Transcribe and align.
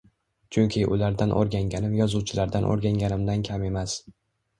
Chunki 0.55 0.85
ulardan 0.93 1.33
oʻrganganim 1.41 1.93
yozuvchilardan 1.99 2.65
oʻrganganimdan 2.71 3.45
kam 3.51 3.67
emas 3.69 3.95